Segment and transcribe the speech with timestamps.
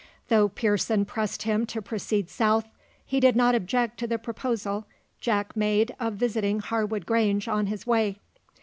[0.29, 2.65] Though Pearson pressed him to proceed south,
[3.05, 4.87] he did not object to the proposal
[5.19, 8.17] Jack made of visiting Harwood Grange on his way.